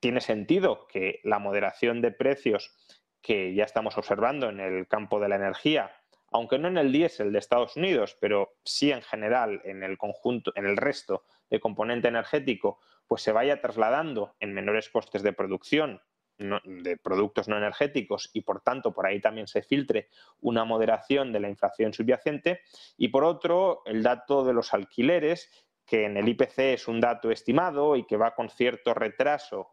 tiene 0.00 0.20
sentido 0.20 0.86
que 0.88 1.20
la 1.22 1.38
moderación 1.38 2.02
de 2.02 2.10
precios 2.10 2.74
que 3.22 3.54
ya 3.54 3.64
estamos 3.64 3.96
observando 3.96 4.50
en 4.50 4.60
el 4.60 4.86
campo 4.86 5.18
de 5.18 5.28
la 5.28 5.36
energía 5.36 5.90
aunque 6.34 6.58
no 6.58 6.66
en 6.66 6.78
el 6.78 6.90
diésel 6.90 7.32
de 7.32 7.38
Estados 7.38 7.76
Unidos, 7.76 8.16
pero 8.20 8.56
sí 8.64 8.90
en 8.90 9.02
general 9.02 9.62
en 9.64 9.84
el 9.84 9.96
conjunto, 9.96 10.50
en 10.56 10.66
el 10.66 10.76
resto 10.76 11.22
de 11.48 11.60
componente 11.60 12.08
energético, 12.08 12.80
pues 13.06 13.22
se 13.22 13.30
vaya 13.30 13.60
trasladando 13.60 14.34
en 14.40 14.52
menores 14.52 14.90
costes 14.90 15.22
de 15.22 15.32
producción 15.32 16.02
de 16.36 16.96
productos 16.96 17.46
no 17.46 17.56
energéticos 17.56 18.30
y 18.32 18.40
por 18.40 18.62
tanto 18.62 18.92
por 18.92 19.06
ahí 19.06 19.20
también 19.20 19.46
se 19.46 19.62
filtre 19.62 20.08
una 20.40 20.64
moderación 20.64 21.32
de 21.32 21.38
la 21.38 21.48
inflación 21.48 21.92
subyacente. 21.92 22.62
Y 22.96 23.08
por 23.08 23.22
otro 23.22 23.82
el 23.86 24.02
dato 24.02 24.44
de 24.44 24.54
los 24.54 24.74
alquileres 24.74 25.48
que 25.86 26.06
en 26.06 26.16
el 26.16 26.28
IPC 26.28 26.58
es 26.58 26.88
un 26.88 27.00
dato 27.00 27.30
estimado 27.30 27.94
y 27.94 28.06
que 28.06 28.16
va 28.16 28.34
con 28.34 28.50
cierto 28.50 28.92
retraso 28.92 29.70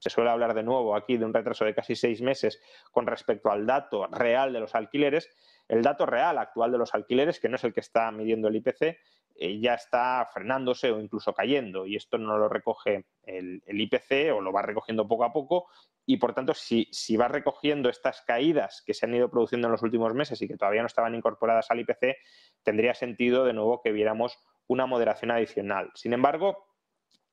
se 0.00 0.10
suele 0.10 0.30
hablar 0.30 0.54
de 0.54 0.62
nuevo 0.62 0.96
aquí 0.96 1.16
de 1.16 1.24
un 1.24 1.34
retraso 1.34 1.64
de 1.64 1.74
casi 1.74 1.94
seis 1.94 2.22
meses 2.22 2.60
con 2.90 3.06
respecto 3.06 3.50
al 3.50 3.66
dato 3.66 4.06
real 4.08 4.52
de 4.52 4.60
los 4.60 4.74
alquileres, 4.74 5.30
el 5.68 5.82
dato 5.82 6.06
real 6.06 6.38
actual 6.38 6.72
de 6.72 6.78
los 6.78 6.94
alquileres, 6.94 7.38
que 7.38 7.48
no 7.48 7.56
es 7.56 7.64
el 7.64 7.72
que 7.72 7.80
está 7.80 8.10
midiendo 8.10 8.48
el 8.48 8.56
IPC, 8.56 8.98
eh, 9.36 9.60
ya 9.60 9.74
está 9.74 10.28
frenándose 10.32 10.90
o 10.90 11.00
incluso 11.00 11.32
cayendo 11.32 11.86
y 11.86 11.96
esto 11.96 12.18
no 12.18 12.36
lo 12.36 12.48
recoge 12.48 13.06
el, 13.22 13.62
IPC 13.66 14.34
o 14.34 14.40
lo 14.40 14.52
va 14.52 14.62
recogiendo 14.62 15.06
poco 15.06 15.24
a 15.24 15.32
poco 15.32 15.68
y 16.04 16.16
por 16.16 16.34
tanto 16.34 16.52
si, 16.52 16.88
si, 16.90 17.16
va 17.16 17.28
recogiendo 17.28 17.88
estas 17.88 18.22
caídas 18.22 18.82
que 18.84 18.92
se 18.92 19.06
han 19.06 19.14
ido 19.14 19.30
produciendo 19.30 19.68
en 19.68 19.72
los 19.72 19.82
últimos 19.82 20.12
meses 20.14 20.42
y 20.42 20.48
que 20.48 20.56
todavía 20.56 20.82
no 20.82 20.88
estaban 20.88 21.14
incorporadas 21.14 21.70
al 21.70 21.80
IPC, 21.80 22.16
tendría 22.62 22.94
sentido 22.94 23.44
de 23.44 23.52
nuevo 23.52 23.80
que 23.80 23.92
viéramos 23.92 24.38
una 24.66 24.86
moderación 24.86 25.30
adicional. 25.30 25.90
Sin 25.94 26.12
embargo, 26.12 26.66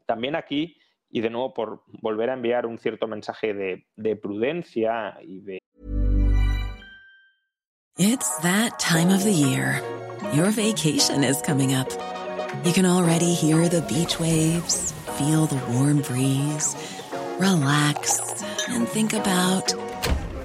también 0.06 0.36
aquí 0.36 0.80
y 1.10 1.22
de 1.22 1.30
nuevo 1.30 1.54
por 1.54 1.84
volver 2.02 2.30
a 2.30 2.34
enviar 2.34 2.66
un 2.66 2.78
cierto 2.78 3.08
mensaje 3.08 3.54
de, 3.54 3.86
de 3.96 4.16
prudencia 4.16 5.18
y 5.24 5.40
de 5.42 5.60
It's 8.00 8.38
that 8.42 8.78
time 8.78 9.10
of 9.10 9.24
the 9.24 9.34
year. 9.34 9.82
Your 10.32 10.52
vacation 10.52 11.24
is 11.24 11.42
coming 11.42 11.74
up. 11.74 11.90
You 12.64 12.72
can 12.72 12.86
already 12.86 13.34
hear 13.34 13.68
the 13.70 13.82
beach 13.82 14.20
waves, 14.20 14.94
feel 15.18 15.48
the 15.48 15.60
warm 15.74 16.02
breeze, 16.02 16.76
relax, 17.40 18.44
and 18.68 18.88
think 18.88 19.14
about 19.14 19.74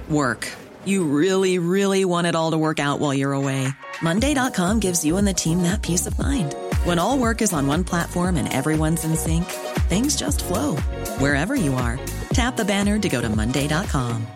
work. 0.09 0.47
You 0.85 1.03
really, 1.03 1.59
really 1.59 2.05
want 2.05 2.25
it 2.25 2.35
all 2.35 2.51
to 2.51 2.57
work 2.57 2.79
out 2.79 2.99
while 2.99 3.13
you're 3.13 3.33
away. 3.33 3.67
Monday.com 4.01 4.79
gives 4.79 5.05
you 5.05 5.17
and 5.17 5.27
the 5.27 5.33
team 5.33 5.61
that 5.61 5.83
peace 5.83 6.07
of 6.07 6.17
mind. 6.17 6.55
When 6.85 6.97
all 6.97 7.19
work 7.19 7.41
is 7.41 7.53
on 7.53 7.67
one 7.67 7.83
platform 7.83 8.35
and 8.35 8.51
everyone's 8.51 9.05
in 9.05 9.15
sync, 9.15 9.45
things 9.83 10.15
just 10.15 10.43
flow 10.43 10.75
wherever 11.19 11.55
you 11.55 11.73
are. 11.75 11.99
Tap 12.33 12.57
the 12.57 12.65
banner 12.65 12.97
to 12.99 13.09
go 13.09 13.21
to 13.21 13.29
Monday.com. 13.29 14.27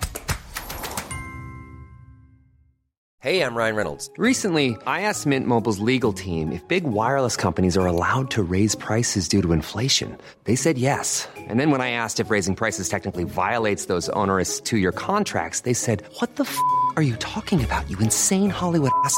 Hey, 3.20 3.42
I'm 3.42 3.56
Ryan 3.56 3.76
Reynolds. 3.76 4.10
Recently, 4.16 4.78
I 4.86 5.02
asked 5.02 5.26
Mint 5.26 5.48
Mobile's 5.48 5.80
legal 5.80 6.14
team 6.14 6.52
if 6.52 6.66
big 6.68 6.84
wireless 6.84 7.36
companies 7.36 7.76
are 7.76 7.86
allowed 7.88 8.30
to 8.32 8.44
raise 8.44 8.76
prices 8.76 9.28
due 9.28 9.42
to 9.42 9.52
inflation. 9.54 10.18
They 10.44 10.56
said 10.56 10.78
yes. 10.78 11.28
And 11.36 11.60
then 11.60 11.72
when 11.72 11.82
I 11.82 11.90
asked 11.90 12.20
if 12.20 12.30
raising 12.30 12.56
prices 12.56 12.90
technically 12.90 13.26
violates 13.26 13.86
those 13.88 14.08
onerous 14.10 14.62
two 14.62 14.78
year 14.78 14.92
contracts, 14.92 15.62
they 15.62 15.74
said, 15.74 16.04
What 16.20 16.36
the 16.36 16.44
f 16.44 16.58
are 16.96 17.02
you 17.02 17.16
talking 17.18 17.64
about, 17.64 17.90
you 17.90 17.98
insane 18.00 18.52
Hollywood 18.52 18.92
ass? 19.04 19.18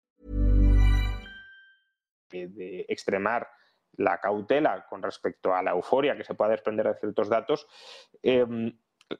de 2.31 2.85
extremar 2.87 3.47
la 3.93 4.19
cautela 4.19 4.85
con 4.87 5.03
respecto 5.03 5.53
a 5.53 5.61
la 5.61 5.71
euforia 5.71 6.15
que 6.15 6.23
se 6.23 6.33
pueda 6.33 6.51
desprender 6.51 6.87
de 6.87 6.99
ciertos 6.99 7.29
datos, 7.29 7.67
eh, 8.23 8.45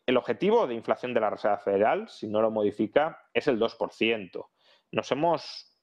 el 0.05 0.17
objetivo 0.17 0.67
de 0.67 0.75
inflación 0.75 1.13
de 1.13 1.19
la 1.19 1.29
Reserva 1.29 1.57
Federal, 1.57 2.07
si 2.09 2.27
no 2.27 2.41
lo 2.41 2.51
modifica, 2.51 3.27
es 3.33 3.47
el 3.47 3.59
2%. 3.59 4.49
Nos 4.91 5.11
hemos 5.11 5.77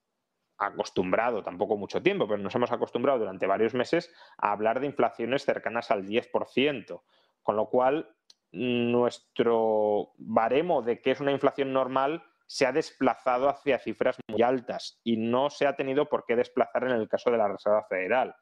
acostumbrado, 0.58 1.42
tampoco 1.42 1.76
mucho 1.76 2.02
tiempo, 2.02 2.26
pero 2.26 2.42
nos 2.42 2.54
hemos 2.54 2.72
acostumbrado 2.72 3.20
durante 3.20 3.46
varios 3.46 3.74
meses 3.74 4.12
a 4.38 4.52
hablar 4.52 4.80
de 4.80 4.86
inflaciones 4.86 5.44
cercanas 5.44 5.90
al 5.90 6.04
10%, 6.04 7.02
con 7.42 7.56
lo 7.56 7.66
cual 7.66 8.14
nuestro 8.50 10.12
baremo 10.16 10.82
de 10.82 11.00
qué 11.00 11.12
es 11.12 11.20
una 11.20 11.32
inflación 11.32 11.72
normal 11.72 12.24
se 12.48 12.64
ha 12.64 12.72
desplazado 12.72 13.50
hacia 13.50 13.78
cifras 13.78 14.16
muy 14.26 14.40
altas 14.40 14.98
y 15.04 15.18
no 15.18 15.50
se 15.50 15.66
ha 15.66 15.76
tenido 15.76 16.08
por 16.08 16.24
qué 16.24 16.34
desplazar 16.34 16.84
en 16.84 16.92
el 16.92 17.06
caso 17.06 17.30
de 17.30 17.36
la 17.36 17.46
Reserva 17.46 17.84
Federal. 17.84 18.34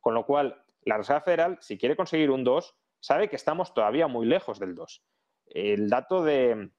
Con 0.00 0.14
lo 0.14 0.26
cual, 0.26 0.64
la 0.82 0.96
Reserva 0.96 1.20
Federal, 1.20 1.58
si 1.60 1.78
quiere 1.78 1.94
conseguir 1.94 2.32
un 2.32 2.42
2, 2.42 2.74
sabe 2.98 3.28
que 3.28 3.36
estamos 3.36 3.72
todavía 3.72 4.08
muy 4.08 4.26
lejos 4.26 4.58
del 4.58 4.74
2. 4.74 5.04
El 5.46 5.88
dato 5.88 6.24
de, 6.24 6.70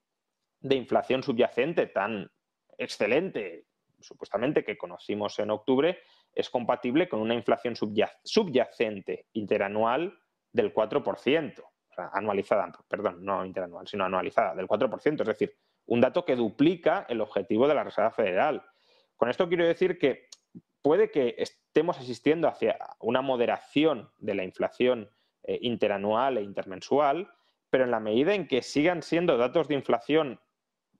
inflación 0.61 1.23
subyacente 1.23 1.87
tan 1.87 2.29
excelente, 2.77 3.65
supuestamente, 4.01 4.65
que 4.65 4.77
conocimos 4.77 5.39
en 5.39 5.51
octubre, 5.51 5.99
es 6.33 6.49
compatible 6.49 7.07
con 7.07 7.21
una 7.21 7.33
inflación 7.33 7.75
subyacente 7.77 9.27
interanual 9.31 10.19
del 10.51 10.73
4%, 10.73 11.61
o 11.61 11.93
sea, 11.95 12.09
anualizada, 12.11 12.69
perdón, 12.89 13.23
no 13.23 13.45
interanual, 13.45 13.87
sino 13.87 14.03
anualizada, 14.03 14.53
del 14.53 14.67
4%, 14.67 15.21
es 15.21 15.27
decir, 15.27 15.55
un 15.85 16.01
dato 16.01 16.25
que 16.25 16.35
duplica 16.35 17.05
el 17.09 17.21
objetivo 17.21 17.67
de 17.67 17.75
la 17.75 17.83
Reserva 17.83 18.11
Federal. 18.11 18.63
Con 19.17 19.29
esto 19.29 19.47
quiero 19.47 19.65
decir 19.65 19.97
que 19.97 20.27
puede 20.81 21.11
que 21.11 21.35
estemos 21.37 21.97
asistiendo 21.97 22.47
hacia 22.47 22.77
una 22.99 23.21
moderación 23.21 24.11
de 24.17 24.35
la 24.35 24.43
inflación 24.43 25.09
eh, 25.43 25.57
interanual 25.61 26.37
e 26.37 26.43
intermensual, 26.43 27.31
pero 27.69 27.85
en 27.85 27.91
la 27.91 27.99
medida 27.99 28.35
en 28.35 28.47
que 28.47 28.61
sigan 28.61 29.01
siendo 29.01 29.37
datos 29.37 29.67
de 29.67 29.75
inflación 29.75 30.39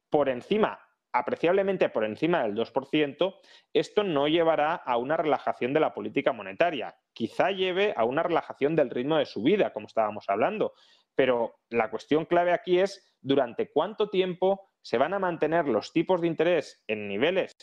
por 0.10 0.30
encima, 0.30 0.80
apreciablemente 1.12 1.90
por 1.90 2.04
encima 2.04 2.44
del 2.44 2.56
2%, 2.56 3.36
esto 3.74 4.04
no 4.04 4.28
llevará 4.28 4.74
a 4.74 4.98
una 4.98 5.16
relajación 5.16 5.74
de 5.74 5.80
la 5.80 5.94
política 5.94 6.34
monetaria. 6.34 6.96
Quizá 7.14 7.52
lleve 7.52 7.94
a 7.96 8.04
una 8.06 8.24
relajación 8.24 8.76
del 8.76 8.90
ritmo 8.90 9.18
de 9.18 9.26
subida, 9.26 9.72
como 9.72 9.88
estábamos 9.88 10.26
hablando. 10.28 10.74
Pero 11.16 11.60
la 11.70 11.92
cuestión 11.92 12.26
clave 12.26 12.52
aquí 12.52 12.80
es 12.80 13.16
durante 13.22 13.72
cuánto 13.72 14.10
tiempo 14.10 14.73
se 14.84 15.00
van 15.00 15.16
a 15.16 15.20
mantener 15.20 15.68
los 15.68 15.92
tipos 15.92 16.22
de 16.22 16.28
interés 16.28 16.84
en 16.88 17.08
niveles 17.08 17.54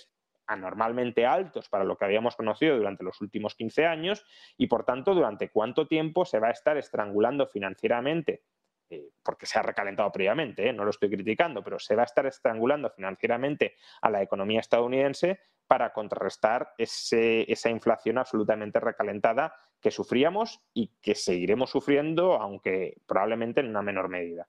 anormalmente 0.51 1.25
altos 1.25 1.69
para 1.69 1.85
lo 1.85 1.97
que 1.97 2.05
habíamos 2.05 2.35
conocido 2.35 2.77
durante 2.77 3.05
los 3.05 3.21
últimos 3.21 3.55
15 3.55 3.87
años 3.87 4.25
y, 4.57 4.67
por 4.67 4.85
tanto, 4.85 5.15
durante 5.15 5.51
cuánto 5.51 5.87
tiempo 5.87 6.25
se 6.25 6.41
va 6.41 6.49
a 6.49 6.53
estar 6.53 6.77
estrangulando 6.77 7.47
financieramente, 7.47 8.43
eh, 8.91 9.11
porque 9.23 9.47
se 9.47 9.61
ha 9.61 9.63
recalentado 9.63 10.11
previamente, 10.11 10.69
eh, 10.69 10.73
no 10.73 10.85
lo 10.85 10.91
estoy 10.91 11.09
criticando, 11.09 11.63
pero 11.63 11.79
se 11.79 11.95
va 11.95 12.03
a 12.03 12.07
estar 12.07 12.27
estrangulando 12.27 12.91
financieramente 12.91 13.77
a 14.03 14.11
la 14.11 14.23
economía 14.23 14.59
estadounidense 14.59 15.39
para 15.69 15.93
contrarrestar 15.93 16.75
esa 16.77 17.71
inflación 17.71 18.19
absolutamente 18.19 18.81
recalentada 18.81 19.55
que 19.81 19.93
sufríamos 19.93 20.61
y 20.75 20.89
que 21.01 21.15
seguiremos 21.15 21.71
sufriendo, 21.71 22.35
aunque 22.35 22.97
probablemente 23.07 23.61
en 23.61 23.69
una 23.69 23.83
menor 23.83 24.09
medida. 24.09 24.49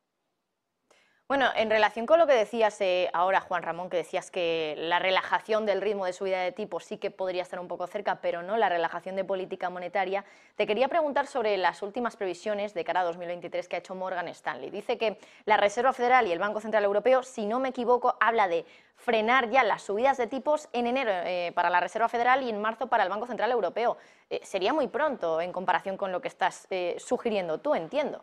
Bueno, 1.32 1.48
en 1.56 1.70
relación 1.70 2.06
con 2.06 2.20
lo 2.20 2.28
que 2.28 2.34
decías 2.34 2.82
eh, 2.82 3.10
ahora, 3.14 3.40
Juan 3.40 3.64
Ramón, 3.64 3.90
que 3.90 3.96
decías 3.96 4.30
que 4.30 4.76
la 4.78 5.00
relajación 5.00 5.66
del 5.66 5.80
ritmo 5.80 6.06
de 6.06 6.12
subida 6.12 6.42
de 6.42 6.52
tipo 6.52 6.82
sí 6.82 6.98
que 6.98 7.10
podría 7.10 7.42
estar 7.42 7.58
un 7.58 7.70
poco 7.70 7.88
cerca, 7.88 8.20
pero 8.20 8.44
no 8.44 8.58
la 8.58 8.68
relajación 8.68 9.16
de 9.16 9.24
política 9.24 9.70
monetaria, 9.70 10.26
te 10.58 10.68
quería 10.68 10.90
preguntar 10.90 11.28
sobre 11.28 11.56
las 11.56 11.84
últimas 11.84 12.18
previsiones 12.18 12.74
de 12.74 12.84
cara 12.84 13.00
a 13.00 13.04
2023 13.06 13.70
que 13.70 13.78
ha 13.78 13.80
hecho 13.80 13.96
Morgan 13.96 14.28
Stanley. 14.28 14.72
Dice 14.72 14.98
que 14.98 15.20
la 15.46 15.56
Reserva 15.56 15.94
Federal 15.94 16.28
y 16.28 16.34
el 16.34 16.40
Banco 16.40 16.60
Central 16.60 16.84
Europeo, 16.84 17.24
si 17.24 17.46
no 17.46 17.62
me 17.62 17.70
equivoco, 17.70 18.18
habla 18.20 18.50
de 18.50 18.66
frenar 18.98 19.50
ya 19.50 19.64
las 19.64 19.84
subidas 19.84 20.18
de 20.18 20.28
tipos 20.28 20.68
en 20.74 20.86
enero 20.86 21.12
eh, 21.14 21.54
para 21.56 21.70
la 21.70 21.80
Reserva 21.80 22.10
Federal 22.10 22.44
y 22.44 22.50
en 22.50 22.60
marzo 22.60 22.88
para 22.88 23.06
el 23.06 23.10
Banco 23.10 23.28
Central 23.28 23.52
Europeo. 23.52 23.96
Eh, 24.30 24.42
sería 24.44 24.74
muy 24.74 24.90
pronto 24.90 25.40
en 25.40 25.54
comparación 25.54 25.96
con 25.96 26.12
lo 26.12 26.20
que 26.20 26.28
estás 26.28 26.68
sugiriendo 26.98 27.60
tú, 27.60 27.74
entiendo. 27.74 28.22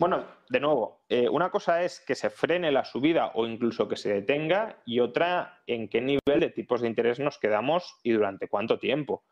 Bueno, 0.00 0.24
de 0.48 0.60
nuevo, 0.60 1.02
eh, 1.10 1.28
una 1.28 1.50
cosa 1.50 1.82
es 1.82 2.00
que 2.00 2.14
se 2.14 2.30
frene 2.30 2.72
la 2.72 2.86
subida 2.86 3.32
o 3.34 3.46
incluso 3.46 3.86
que 3.86 3.96
se 3.96 4.10
detenga 4.10 4.80
y 4.86 5.00
otra 5.00 5.60
en 5.66 5.90
qué 5.90 6.00
nivel 6.00 6.40
de 6.40 6.48
tipos 6.48 6.80
de 6.80 6.88
interés 6.88 7.20
nos 7.20 7.36
quedamos 7.36 7.98
y 8.02 8.12
durante 8.12 8.48
cuánto 8.48 8.78
tiempo. 8.78 9.22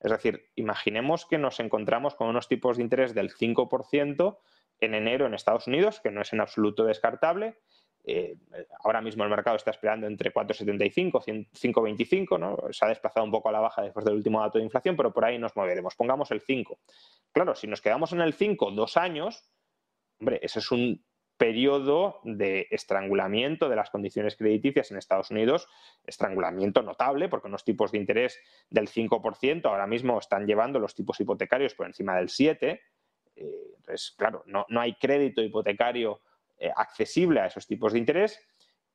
Es 0.00 0.10
decir, 0.10 0.48
imaginemos 0.56 1.26
que 1.26 1.38
nos 1.38 1.60
encontramos 1.60 2.16
con 2.16 2.26
unos 2.26 2.48
tipos 2.48 2.76
de 2.76 2.82
interés 2.82 3.14
del 3.14 3.32
5% 3.32 4.38
en 4.80 4.94
enero 4.94 5.26
en 5.26 5.34
Estados 5.34 5.68
Unidos, 5.68 6.00
que 6.00 6.10
no 6.10 6.22
es 6.22 6.32
en 6.32 6.40
absoluto 6.40 6.84
descartable. 6.84 7.60
Eh, 8.02 8.36
ahora 8.82 9.00
mismo 9.00 9.22
el 9.22 9.30
mercado 9.30 9.54
está 9.54 9.70
esperando 9.70 10.08
entre 10.08 10.34
4,75 10.34 11.22
y 11.28 11.70
5,25, 11.72 12.36
¿no? 12.40 12.56
Se 12.72 12.84
ha 12.84 12.88
desplazado 12.88 13.24
un 13.24 13.30
poco 13.30 13.48
a 13.48 13.52
la 13.52 13.60
baja 13.60 13.82
después 13.82 14.04
del 14.04 14.16
último 14.16 14.40
dato 14.40 14.58
de 14.58 14.64
inflación, 14.64 14.96
pero 14.96 15.12
por 15.12 15.24
ahí 15.24 15.38
nos 15.38 15.54
moveremos. 15.54 15.94
Pongamos 15.94 16.32
el 16.32 16.40
5. 16.40 16.80
Claro, 17.30 17.54
si 17.54 17.68
nos 17.68 17.80
quedamos 17.80 18.12
en 18.12 18.22
el 18.22 18.34
5 18.34 18.72
dos 18.72 18.96
años, 18.96 19.44
hombre, 20.18 20.40
ese 20.42 20.58
es 20.60 20.70
un 20.70 21.04
periodo 21.36 22.20
de 22.24 22.66
estrangulamiento 22.70 23.68
de 23.68 23.76
las 23.76 23.90
condiciones 23.90 24.36
crediticias 24.36 24.90
en 24.90 24.96
Estados 24.96 25.30
Unidos, 25.30 25.68
estrangulamiento 26.04 26.82
notable, 26.82 27.28
porque 27.28 27.48
unos 27.48 27.64
tipos 27.64 27.92
de 27.92 27.98
interés 27.98 28.40
del 28.70 28.88
5% 28.88 29.66
ahora 29.66 29.86
mismo 29.86 30.18
están 30.18 30.46
llevando 30.46 30.78
los 30.78 30.94
tipos 30.94 31.20
hipotecarios 31.20 31.74
por 31.74 31.86
encima 31.86 32.16
del 32.16 32.28
7%. 32.28 32.80
Eh, 33.38 33.74
entonces, 33.76 34.14
claro, 34.16 34.42
no, 34.46 34.64
hay 34.80 34.94
crédito 34.94 35.42
hipotecario 35.42 36.22
eh, 36.58 36.72
accesible 36.74 37.40
a 37.40 37.46
esos 37.46 37.66
tipos 37.66 37.92
de 37.92 37.98
interés 37.98 38.40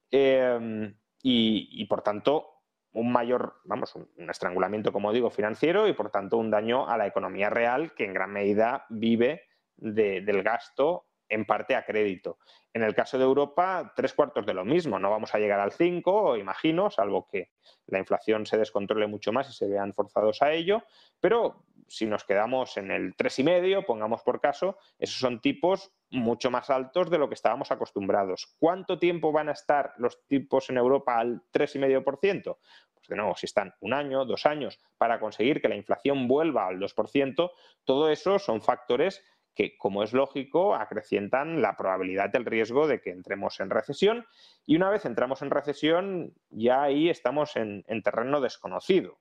em, 0.10 0.96
y, 1.22 1.86
por 1.86 2.02
tanto, 2.02 2.48
un 2.94 3.12
mayor, 3.12 3.62
vamos, 3.66 3.96
un, 3.96 4.30
estrangulamiento, 4.30 4.92
como 4.92 5.14
digo, 5.14 5.30
financiero 5.30 5.88
y, 5.88 5.94
por 5.94 6.10
tanto, 6.10 6.38
un 6.38 6.50
daño 6.50 6.90
a 6.90 6.98
la 6.98 7.06
economía 7.06 7.52
real 7.52 7.94
que 7.94 8.06
en 8.06 8.14
gran 8.14 8.32
medida 8.32 8.88
vive 8.90 9.44
del 9.78 10.42
gasto 10.42 11.11
en 11.32 11.46
parte 11.46 11.76
a 11.76 11.86
crédito. 11.86 12.38
En 12.74 12.84
el 12.84 12.94
caso 12.94 13.18
de 13.18 13.24
Europa, 13.24 13.94
tres 13.96 14.14
cuartos 14.14 14.46
de 14.46 14.54
lo 14.54 14.66
mismo. 14.66 15.00
No 15.00 15.10
vamos 15.10 15.34
a 15.34 15.40
llegar 15.40 15.60
al 15.60 15.72
5, 15.72 16.38
imagino, 16.38 16.92
salvo 16.92 17.28
que 17.28 17.52
la 17.88 18.00
inflación 18.00 18.46
se 18.46 18.58
descontrole 18.58 19.08
mucho 19.08 19.32
más 19.32 19.50
y 19.50 19.54
se 19.54 19.68
vean 19.68 19.94
forzados 19.94 20.42
a 20.42 20.52
ello. 20.52 20.84
Pero 21.20 21.64
si 21.88 22.06
nos 22.06 22.26
quedamos 22.26 22.76
en 22.78 22.92
el 22.92 23.16
3,5, 23.16 23.86
pongamos 23.86 24.22
por 24.24 24.42
caso, 24.42 24.78
esos 25.00 25.20
son 25.20 25.42
tipos 25.42 25.94
mucho 26.10 26.52
más 26.52 26.70
altos 26.70 27.10
de 27.10 27.18
lo 27.18 27.30
que 27.30 27.36
estábamos 27.36 27.72
acostumbrados. 27.72 28.54
¿Cuánto 28.60 29.00
tiempo 29.00 29.32
van 29.32 29.50
a 29.50 29.54
estar 29.54 29.94
los 29.98 30.26
tipos 30.28 30.70
en 30.70 30.78
Europa 30.78 31.18
al 31.18 31.42
3,5%? 31.54 32.58
Pues 32.94 33.08
de 33.08 33.16
nuevo, 33.16 33.36
si 33.36 33.46
están 33.46 33.74
un 33.80 33.94
año, 33.94 34.26
dos 34.26 34.46
años, 34.46 34.80
para 34.98 35.20
conseguir 35.20 35.62
que 35.62 35.70
la 35.70 35.76
inflación 35.76 36.28
vuelva 36.28 36.68
al 36.68 36.80
2%, 36.80 37.52
todo 37.86 38.10
eso 38.10 38.38
son 38.38 38.62
factores 38.62 39.24
que, 39.54 39.78
como 39.78 40.04
es 40.04 40.14
lógico, 40.14 40.76
acrecientan 40.76 41.62
la 41.62 41.76
probabilidad 41.76 42.30
del 42.30 42.46
riesgo 42.46 42.88
de 42.88 43.02
que 43.02 43.12
entremos 43.12 43.60
en 43.60 43.70
recesión. 43.70 44.26
Y 44.66 44.76
una 44.76 44.90
vez 44.90 45.06
entramos 45.06 45.42
en 45.42 45.52
recesión, 45.52 46.34
ya 46.50 46.84
ahí 46.84 47.10
estamos 47.10 47.56
en, 47.56 47.84
terreno 48.04 48.40
desconocido. 48.42 49.20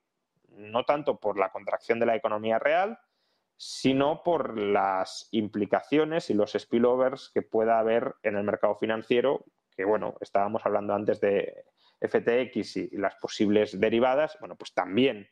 No 0.49 0.85
tanto 0.85 1.19
por 1.19 1.39
la 1.39 1.51
contracción 1.51 1.99
de 2.01 2.07
la 2.07 2.17
economía 2.17 2.59
real, 2.59 2.99
sino 3.57 4.23
por 4.23 4.59
las 4.59 5.29
implicaciones 5.33 6.31
y 6.31 6.35
los 6.35 6.53
spillovers 6.53 7.31
que 7.35 7.43
pueda 7.43 7.79
haber 7.79 8.15
en 8.23 8.37
el 8.37 8.45
mercado 8.45 8.77
financiero, 8.77 9.45
que 9.77 9.85
bueno, 9.85 10.15
estábamos 10.21 10.65
hablando 10.65 10.95
antes 10.95 11.21
de 11.21 11.65
FTX 12.01 12.77
y, 12.77 12.97
las 12.97 13.17
posibles 13.17 13.79
derivadas, 13.79 14.39
bueno, 14.41 14.57
pues 14.57 14.73
también 14.73 15.29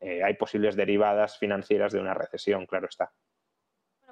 eh, 0.00 0.22
hay 0.22 0.34
posibles 0.34 0.76
derivadas 0.76 1.38
financieras 1.38 1.92
de 1.92 2.00
una 2.00 2.12
recesión, 2.12 2.66
claro 2.66 2.86
está 2.86 3.12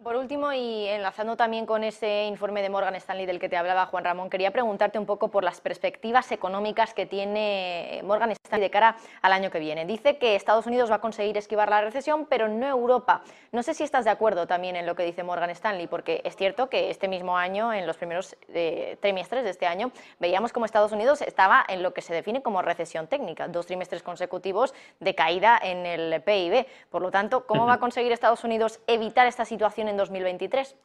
Por 0.02 0.14
último, 0.14 0.52
y 0.52 0.86
enlazando 0.86 1.36
también 1.36 1.66
con 1.66 1.82
ese 1.82 2.26
informe 2.26 2.62
de 2.62 2.70
Morgan 2.70 2.94
Stanley 2.94 3.26
del 3.26 3.40
que 3.40 3.48
te 3.48 3.56
hablaba 3.56 3.86
Juan 3.86 4.04
Ramón, 4.04 4.30
quería 4.30 4.52
preguntarte 4.52 4.96
un 4.96 5.06
poco 5.06 5.28
por 5.28 5.42
las 5.42 5.60
perspectivas 5.60 6.30
económicas 6.30 6.94
que 6.94 7.04
tiene 7.04 8.00
Morgan 8.04 8.30
Stanley 8.30 8.68
de 8.68 8.70
cara 8.70 8.96
al 9.22 9.32
año 9.32 9.50
que 9.50 9.58
viene. 9.58 9.86
Dice 9.86 10.16
que 10.16 10.36
Estados 10.36 10.66
Unidos 10.66 10.88
va 10.88 10.96
a 10.96 11.00
conseguir 11.00 11.36
esquivar 11.36 11.68
la 11.68 11.80
recesión, 11.80 12.26
pero 12.26 12.48
no 12.48 12.66
Europa. 12.66 13.22
No 13.50 13.64
sé 13.64 13.74
si 13.74 13.82
estás 13.82 14.04
de 14.04 14.10
acuerdo 14.10 14.46
también 14.46 14.76
en 14.76 14.86
lo 14.86 14.94
que 14.94 15.02
dice 15.02 15.24
Morgan 15.24 15.50
Stanley, 15.50 15.88
porque 15.88 16.20
es 16.24 16.36
cierto 16.36 16.70
que 16.70 16.90
este 16.90 17.08
mismo 17.08 17.36
año, 17.36 17.72
en 17.72 17.84
los 17.84 17.96
primeros 17.96 18.36
eh, 18.54 18.98
trimestres 19.00 19.42
de 19.42 19.50
este 19.50 19.66
año, 19.66 19.90
veíamos 20.20 20.52
como 20.52 20.64
Estados 20.64 20.92
Unidos 20.92 21.22
estaba 21.22 21.64
en 21.68 21.82
lo 21.82 21.92
que 21.92 22.02
se 22.02 22.14
define 22.14 22.40
como 22.40 22.62
recesión 22.62 23.08
técnica, 23.08 23.48
dos 23.48 23.66
trimestres 23.66 24.04
consecutivos 24.04 24.74
de 25.00 25.16
caída 25.16 25.58
en 25.60 25.86
el 25.86 26.22
PIB. 26.22 26.66
Por 26.88 27.02
lo 27.02 27.10
tanto, 27.10 27.46
¿cómo 27.46 27.66
va 27.66 27.74
a 27.74 27.78
conseguir 27.88 28.12
Estados 28.12 28.44
Unidos 28.44 28.78
evitar 28.86 29.26
esta 29.26 29.44
situación 29.44 29.87
en 29.88 29.96
2023? 29.96 30.76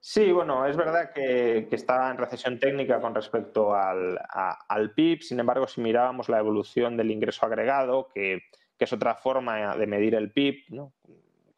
Sí, 0.00 0.30
bueno, 0.30 0.64
es 0.66 0.76
verdad 0.76 1.12
que, 1.12 1.66
que 1.68 1.76
está 1.76 2.10
en 2.10 2.18
recesión 2.18 2.58
técnica 2.58 3.00
con 3.00 3.14
respecto 3.14 3.74
al, 3.74 4.92
PIB. 4.94 5.22
Sin 5.22 5.40
embargo, 5.40 5.66
si 5.66 5.80
mirábamos 5.80 6.28
la 6.28 6.38
evolución 6.38 6.96
del 6.96 7.10
ingreso 7.10 7.44
agregado, 7.44 8.08
que, 8.14 8.42
es 8.78 8.92
otra 8.92 9.16
forma 9.16 9.76
de 9.76 9.86
medir 9.88 10.14
el 10.14 10.30
PIB, 10.30 10.90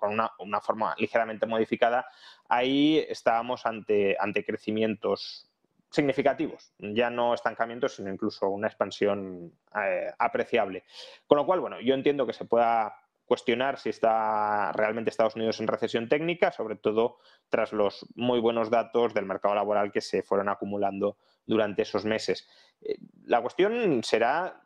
con 0.00 0.12
una, 0.12 0.60
forma 0.62 0.94
ligeramente 0.98 1.46
modificada, 1.46 2.06
ahí 2.48 3.04
estábamos 3.08 3.66
ante, 3.66 4.16
ante 4.18 4.44
crecimientos 4.44 5.50
significativos, 5.90 6.72
ya 6.78 7.10
no 7.10 7.34
estancamientos, 7.34 7.96
sino 7.96 8.10
incluso 8.10 8.48
una 8.48 8.68
expansión 8.68 9.52
eh, 9.76 10.10
apreciable. 10.18 10.84
Con 11.26 11.36
lo 11.36 11.44
cual, 11.44 11.60
bueno, 11.60 11.80
yo 11.80 11.94
entiendo 11.94 12.26
que 12.26 12.32
se 12.32 12.46
pueda 12.46 12.94
cuestionar 13.30 13.78
si 13.78 13.90
está 13.90 14.72
realmente 14.72 15.08
Estados 15.08 15.36
Unidos 15.36 15.60
en 15.60 15.68
recesión 15.68 16.08
técnica, 16.08 16.50
sobre 16.50 16.74
todo 16.74 17.18
tras 17.48 17.72
los 17.72 18.04
muy 18.16 18.40
buenos 18.40 18.70
datos 18.70 19.14
del 19.14 19.24
mercado 19.24 19.54
laboral 19.54 19.92
que 19.92 20.00
se 20.00 20.24
fueron 20.24 20.48
acumulando 20.48 21.16
durante 21.46 21.82
esos 21.82 22.04
meses. 22.04 22.48
Eh, 22.80 22.96
la 23.26 23.40
cuestión 23.40 24.02
será 24.02 24.60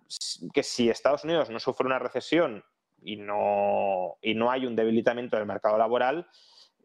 que 0.55 0.63
si 0.63 0.89
Estados 0.89 1.25
Unidos 1.25 1.51
no 1.51 1.61
sufre 1.61 1.85
una 1.87 1.99
recesión 1.99 2.65
y 3.03 3.17
no, 3.17 4.17
y 4.23 4.35
no 4.35 4.51
hay 4.51 4.65
un 4.65 4.77
debilitamiento 4.77 5.37
del 5.37 5.45
mercado 5.45 5.77
laboral, 5.77 6.27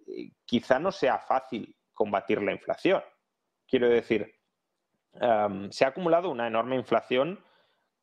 eh, 0.06 0.32
quizá 0.44 0.80
no 0.80 0.92
sea 0.92 1.18
fácil 1.18 1.78
combatir 1.94 2.42
la 2.42 2.52
inflación. 2.52 3.02
Quiero 3.66 3.88
decir, 3.88 4.36
se 5.70 5.86
ha 5.86 5.88
acumulado 5.88 6.30
una 6.30 6.46
enorme 6.46 6.76
inflación 6.76 7.42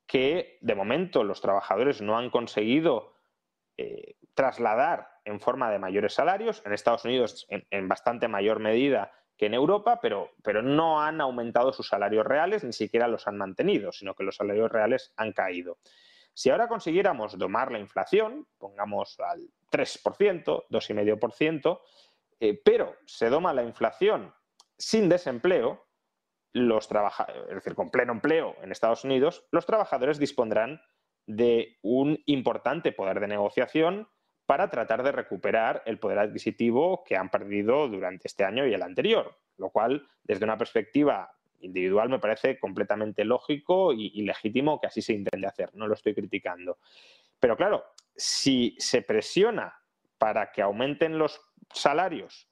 que 0.06 0.56
de 0.62 0.74
momento 0.74 1.24
los 1.24 1.42
trabajadores 1.42 2.00
no 2.00 2.16
han 2.16 2.30
conseguido 2.30 3.15
eh, 3.78 4.16
trasladar 4.34 5.08
en 5.24 5.40
forma 5.40 5.70
de 5.70 5.78
mayores 5.78 6.14
salarios, 6.14 6.62
en 6.64 6.72
Estados 6.72 7.04
Unidos 7.04 7.46
en, 7.48 7.88
bastante 7.88 8.28
mayor 8.28 8.58
medida 8.58 9.12
que 9.36 9.46
en 9.46 9.54
Europa, 9.54 10.00
pero, 10.00 10.30
pero, 10.42 10.62
no 10.62 11.02
han 11.02 11.20
aumentado 11.20 11.72
sus 11.72 11.88
salarios 11.88 12.24
reales, 12.24 12.64
ni 12.64 12.72
siquiera 12.72 13.06
los 13.06 13.26
han 13.26 13.36
mantenido, 13.36 13.92
sino 13.92 14.14
que 14.14 14.24
los 14.24 14.36
salarios 14.36 14.72
reales 14.72 15.12
han 15.16 15.32
caído. 15.32 15.78
Si 16.32 16.50
ahora 16.50 16.68
consiguiéramos 16.68 17.38
domar 17.38 17.70
la 17.72 17.78
inflación, 17.78 18.46
pongamos 18.58 19.18
al 19.20 19.48
3%, 19.70 20.64
2,5%, 20.70 21.80
eh, 22.40 22.60
pero 22.62 22.96
se 23.06 23.28
doma 23.28 23.54
la 23.54 23.62
inflación 23.62 24.34
sin 24.78 25.08
desempleo, 25.08 25.86
los 26.52 26.88
es 27.48 27.54
decir, 27.54 27.74
con 27.74 27.90
pleno 27.90 28.12
empleo 28.12 28.56
en 28.62 28.72
Estados 28.72 29.04
Unidos, 29.04 29.46
los 29.50 29.66
trabajadores 29.66 30.18
dispondrán 30.18 30.80
de 31.26 31.78
un 31.82 32.22
importante 32.26 32.92
poder 32.92 33.20
de 33.20 33.28
negociación 33.28 34.08
para 34.46 34.70
tratar 34.70 35.02
de 35.02 35.12
recuperar 35.12 35.82
el 35.86 35.98
poder 35.98 36.20
adquisitivo 36.20 37.02
que 37.04 37.16
han 37.16 37.30
perdido 37.30 37.88
durante 37.88 38.28
este 38.28 38.44
año 38.44 38.66
y 38.66 38.72
el 38.72 38.82
anterior, 38.82 39.36
lo 39.58 39.70
cual 39.70 40.08
desde 40.22 40.44
una 40.44 40.56
perspectiva 40.56 41.32
individual 41.60 42.08
me 42.08 42.20
parece 42.20 42.58
completamente 42.60 43.24
lógico 43.24 43.92
y, 43.92 44.22
legítimo 44.22 44.80
que 44.80 44.86
así 44.86 45.02
se 45.02 45.14
intente 45.14 45.46
hacer, 45.46 45.74
no 45.74 45.88
lo 45.88 45.94
estoy 45.94 46.14
criticando. 46.14 46.78
Pero 47.40 47.56
claro, 47.56 47.84
si 48.14 48.76
se 48.78 49.02
presiona 49.02 49.74
para 50.18 50.52
que 50.52 50.62
aumenten 50.62 51.18
los 51.18 51.40
salarios 51.72 52.48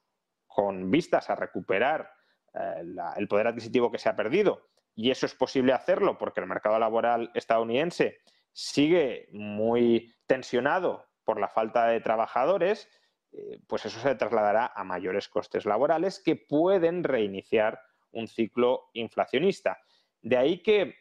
con 0.46 0.90
vistas 0.90 1.30
a 1.30 1.36
recuperar 1.36 2.10
eh, 2.54 2.82
el 3.16 3.28
poder 3.28 3.46
adquisitivo 3.46 3.90
que 3.90 3.98
se 3.98 4.08
ha 4.08 4.16
perdido, 4.16 4.66
y 4.96 5.10
eso 5.10 5.26
es 5.26 5.34
posible 5.34 5.72
hacerlo 5.72 6.18
porque 6.18 6.40
el 6.40 6.46
mercado 6.46 6.78
laboral 6.78 7.30
estadounidense 7.34 8.18
sigue 8.54 9.28
muy 9.32 10.14
tensionado 10.26 11.04
por 11.24 11.40
la 11.40 11.48
falta 11.48 11.88
de 11.88 12.00
trabajadores, 12.00 12.88
eh, 13.32 13.58
pues 13.66 13.84
eso 13.84 13.98
se 13.98 14.14
trasladará 14.14 14.72
a 14.74 14.84
mayores 14.84 15.28
costes 15.28 15.66
laborales 15.66 16.22
que 16.24 16.36
pueden 16.36 17.02
reiniciar 17.02 17.80
un 18.12 18.28
ciclo 18.28 18.90
inflacionista. 18.92 19.82
De 20.22 20.36
ahí 20.36 20.62
que, 20.62 20.94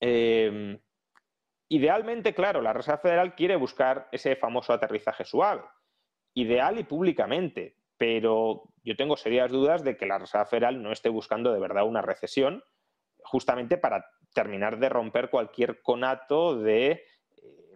em, 0.00 0.78
idealmente, 1.68 2.34
claro, 2.34 2.60
la 2.60 2.72
Reserva 2.72 2.98
Federal 2.98 3.34
quiere 3.36 3.54
buscar 3.54 4.08
ese 4.10 4.34
famoso 4.34 4.72
aterrizaje 4.72 5.24
suave, 5.24 5.62
ideal 6.34 6.78
y 6.80 6.84
públicamente, 6.84 7.76
pero 7.96 8.64
yo 8.82 8.96
tengo 8.96 9.16
serias 9.16 9.52
dudas 9.52 9.84
de 9.84 9.96
que 9.96 10.06
la 10.06 10.18
Reserva 10.18 10.46
Federal 10.46 10.82
no 10.82 10.90
esté 10.90 11.08
buscando 11.10 11.52
de 11.52 11.60
verdad 11.60 11.84
una 11.84 12.02
recesión, 12.02 12.62
justamente 13.22 13.78
para 13.78 14.04
terminar 14.36 14.78
de 14.78 14.90
romper 14.90 15.30
cualquier 15.30 15.80
conato 15.80 16.60
de 16.60 16.90
eh, 16.90 17.02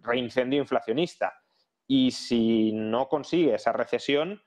reincendio 0.03 0.59
inflacionista. 0.61 1.33
Y 1.87 2.11
si 2.11 2.71
no 2.71 3.07
consigue 3.07 3.55
esa 3.55 3.73
recesión, 3.73 4.43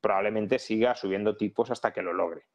probablemente 0.00 0.58
siga 0.58 0.94
subiendo 0.94 1.36
tipos 1.36 1.70
hasta 1.70 1.92
que 1.92 2.00
lo 2.00 2.14
logre 2.14 2.46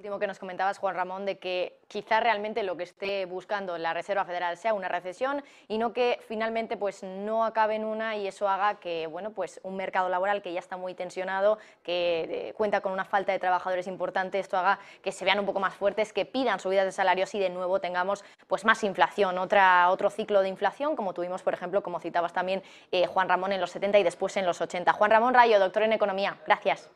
último 0.00 0.18
que 0.18 0.26
nos 0.26 0.38
comentabas, 0.38 0.78
Juan 0.78 0.94
Ramón, 0.94 1.26
de 1.26 1.38
que 1.38 1.78
quizá 1.86 2.20
realmente 2.20 2.62
lo 2.62 2.74
que 2.74 2.84
esté 2.84 3.26
buscando 3.26 3.76
la 3.76 3.92
Reserva 3.92 4.24
Federal 4.24 4.56
sea 4.56 4.72
una 4.72 4.88
recesión 4.88 5.44
y 5.68 5.76
no 5.76 5.92
que 5.92 6.18
finalmente 6.26 6.78
pues 6.78 7.02
no 7.02 7.44
acabe 7.44 7.74
en 7.74 7.84
una 7.84 8.16
y 8.16 8.26
eso 8.26 8.48
haga 8.48 8.80
que 8.80 9.06
bueno 9.08 9.32
pues 9.32 9.60
un 9.62 9.76
mercado 9.76 10.08
laboral 10.08 10.40
que 10.40 10.54
ya 10.54 10.58
está 10.58 10.78
muy 10.78 10.94
tensionado, 10.94 11.58
que 11.82 12.48
eh, 12.48 12.54
cuenta 12.54 12.80
con 12.80 12.92
una 12.92 13.04
falta 13.04 13.32
de 13.32 13.38
trabajadores 13.38 13.86
importante, 13.86 14.38
esto 14.38 14.56
haga 14.56 14.78
que 15.02 15.12
se 15.12 15.26
vean 15.26 15.38
un 15.38 15.44
poco 15.44 15.60
más 15.60 15.74
fuertes, 15.74 16.14
que 16.14 16.24
pidan 16.24 16.60
subidas 16.60 16.86
de 16.86 16.92
salarios 16.92 17.34
y 17.34 17.38
de 17.38 17.50
nuevo 17.50 17.78
tengamos 17.78 18.24
pues 18.46 18.64
más 18.64 18.82
inflación, 18.84 19.36
otra, 19.36 19.90
otro 19.90 20.08
ciclo 20.08 20.40
de 20.40 20.48
inflación 20.48 20.96
como 20.96 21.12
tuvimos 21.12 21.42
por 21.42 21.52
ejemplo, 21.52 21.82
como 21.82 22.00
citabas 22.00 22.32
también 22.32 22.62
eh, 22.90 23.04
Juan 23.04 23.28
Ramón 23.28 23.52
en 23.52 23.60
los 23.60 23.70
70 23.72 23.98
y 23.98 24.02
después 24.02 24.34
en 24.38 24.46
los 24.46 24.62
80. 24.62 24.94
Juan 24.94 25.10
Ramón 25.10 25.34
Rayo, 25.34 25.58
doctor 25.58 25.82
en 25.82 25.92
economía, 25.92 26.38
gracias. 26.46 26.88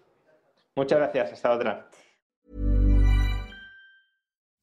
Muchas 0.74 0.98
gracias, 0.98 1.32
hasta 1.34 1.52
otra. 1.52 1.86